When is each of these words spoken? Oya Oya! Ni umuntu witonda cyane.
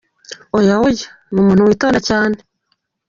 Oya 0.57 0.75
Oya! 0.85 1.07
Ni 1.31 1.39
umuntu 1.41 1.67
witonda 1.69 1.99
cyane. 2.09 2.37